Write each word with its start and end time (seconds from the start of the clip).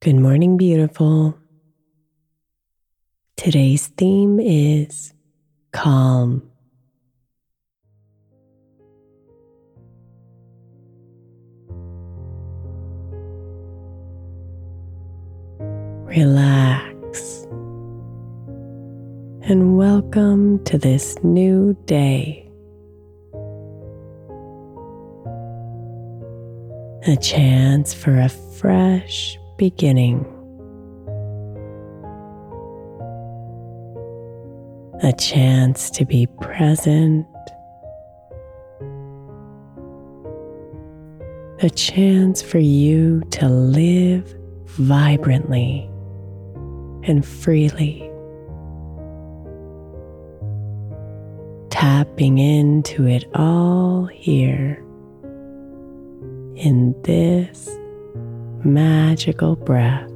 Good 0.00 0.14
morning, 0.14 0.56
beautiful. 0.56 1.36
Today's 3.36 3.88
theme 3.88 4.38
is 4.38 5.12
calm. 5.72 6.48
Relax 16.06 17.42
and 19.42 19.76
welcome 19.76 20.62
to 20.66 20.78
this 20.78 21.16
new 21.24 21.76
day. 21.86 22.48
A 27.08 27.16
chance 27.20 27.92
for 27.92 28.16
a 28.16 28.28
fresh 28.28 29.36
beginning. 29.58 30.24
A 35.02 35.12
chance 35.12 35.90
to 35.90 36.04
be 36.04 36.26
present. 36.40 37.26
A 41.60 41.70
chance 41.70 42.40
for 42.40 42.58
you 42.58 43.20
to 43.32 43.48
live 43.48 44.32
vibrantly 44.66 45.90
and 47.02 47.26
freely. 47.26 48.08
Tapping 51.70 52.38
into 52.38 53.06
it 53.06 53.24
all 53.34 54.06
here 54.06 54.82
in 56.56 56.94
this 57.02 57.68
magical 58.64 59.56
breath. 59.56 60.08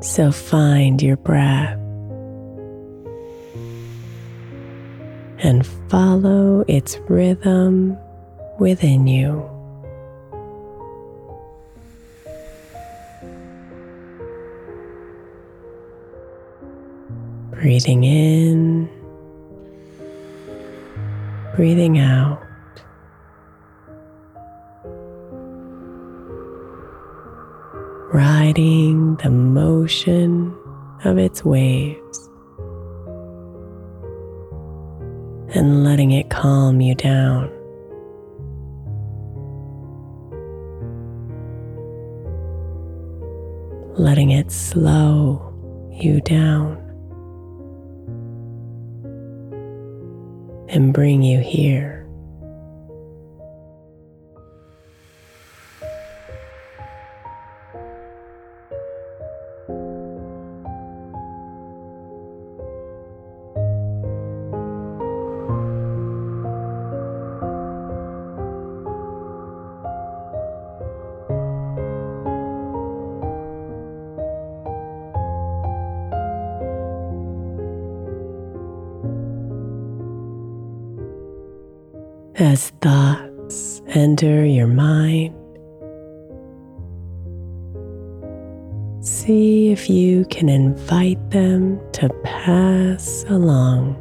So 0.00 0.32
find 0.32 1.02
your 1.02 1.16
breath 1.16 1.78
and 5.40 5.66
follow 5.88 6.64
its 6.66 6.98
rhythm 7.08 7.96
within 8.58 9.06
you. 9.06 9.57
Breathing 17.60 18.04
in, 18.04 18.88
breathing 21.56 21.98
out. 21.98 22.40
Riding 28.14 29.16
the 29.16 29.30
motion 29.30 30.56
of 31.04 31.18
its 31.18 31.44
waves 31.44 32.30
and 35.52 35.82
letting 35.82 36.12
it 36.12 36.30
calm 36.30 36.80
you 36.80 36.94
down. 36.94 37.50
Letting 43.96 44.30
it 44.30 44.52
slow 44.52 45.52
you 45.90 46.20
down. 46.20 46.87
And 50.68 50.92
bring 50.92 51.22
you 51.22 51.40
here. 51.40 51.97
As 82.40 82.70
thoughts 82.82 83.82
enter 83.88 84.46
your 84.46 84.68
mind, 84.68 85.34
see 89.04 89.72
if 89.72 89.90
you 89.90 90.24
can 90.26 90.48
invite 90.48 91.30
them 91.30 91.80
to 91.94 92.08
pass 92.22 93.24
along. 93.28 93.96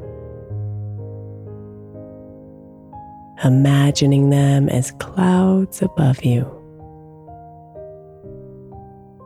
Imagining 3.44 4.30
them 4.30 4.70
as 4.70 4.92
clouds 5.00 5.82
above 5.82 6.24
you, 6.24 6.46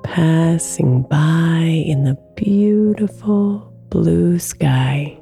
passing 0.04 1.02
by 1.02 1.84
in 1.86 2.06
the 2.06 2.18
beautiful 2.38 3.74
blue 3.90 4.40
sky. 4.40 5.21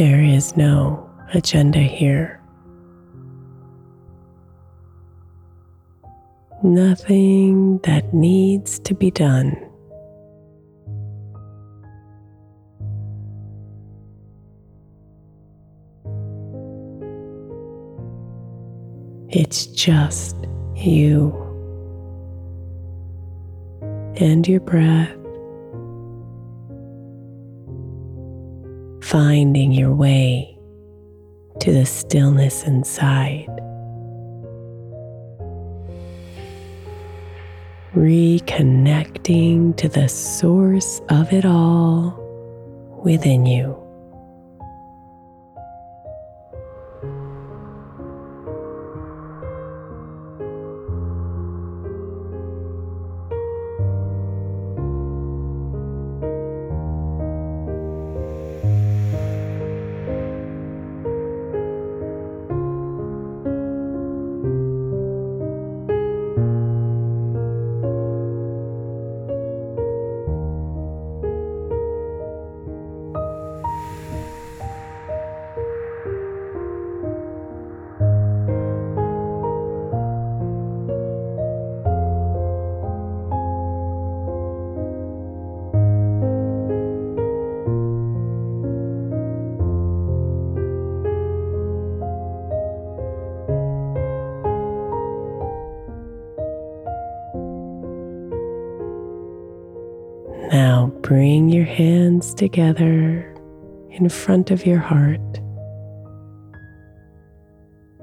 There 0.00 0.22
is 0.22 0.56
no 0.56 1.10
agenda 1.34 1.80
here. 1.80 2.40
Nothing 6.62 7.80
that 7.82 8.14
needs 8.14 8.78
to 8.78 8.94
be 8.94 9.10
done. 9.10 9.54
It's 19.28 19.66
just 19.66 20.34
you 20.76 21.30
and 24.16 24.48
your 24.48 24.60
breath. 24.60 25.19
Finding 29.10 29.72
your 29.72 29.92
way 29.92 30.56
to 31.58 31.72
the 31.72 31.84
stillness 31.84 32.62
inside. 32.62 33.48
Reconnecting 37.92 39.76
to 39.78 39.88
the 39.88 40.08
source 40.08 41.00
of 41.08 41.32
it 41.32 41.44
all 41.44 42.14
within 43.02 43.46
you. 43.46 43.89
Bring 101.10 101.48
your 101.48 101.64
hands 101.64 102.32
together 102.32 103.34
in 103.90 104.08
front 104.08 104.52
of 104.52 104.64
your 104.64 104.78
heart 104.78 105.40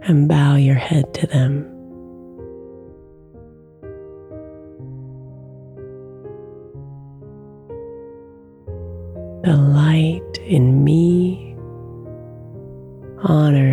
and 0.01 0.27
bow 0.27 0.57
your 0.57 0.75
head 0.75 1.13
to 1.13 1.25
them. 1.27 1.63
The 9.43 9.55
light 9.55 10.37
in 10.45 10.83
me 10.83 11.55
honors 13.23 13.66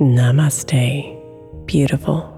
Namaste, 0.00 1.18
beautiful. 1.66 2.37